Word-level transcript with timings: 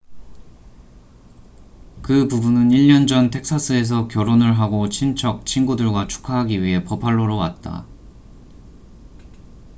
그 2.01 2.27
부부는 2.27 2.69
1년 2.71 3.07
전 3.07 3.29
텍사스에서 3.29 4.07
결혼을 4.07 4.57
하고 4.57 4.89
친척 4.89 5.45
친구들과 5.45 6.07
축하하기 6.07 6.63
위해 6.63 6.83
버팔로로 6.83 7.35
왔다 7.35 7.85